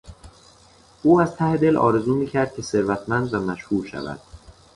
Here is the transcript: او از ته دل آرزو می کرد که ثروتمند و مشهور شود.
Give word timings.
او 1.03 1.21
از 1.21 1.35
ته 1.35 1.57
دل 1.57 1.77
آرزو 1.77 2.15
می 2.15 2.27
کرد 2.27 2.55
که 2.55 2.61
ثروتمند 2.61 3.33
و 3.33 3.39
مشهور 3.39 3.85
شود. 3.87 4.19